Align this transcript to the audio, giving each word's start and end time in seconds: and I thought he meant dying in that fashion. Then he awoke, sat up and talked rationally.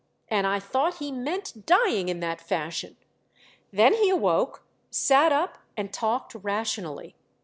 and 0.29 0.47
I 0.47 0.59
thought 0.59 0.95
he 0.97 1.11
meant 1.11 1.67
dying 1.67 2.09
in 2.09 2.21
that 2.21 2.41
fashion. 2.41 2.97
Then 3.71 3.93
he 3.93 4.09
awoke, 4.09 4.63
sat 4.89 5.31
up 5.31 5.59
and 5.77 5.93
talked 5.93 6.33
rationally. 6.33 7.13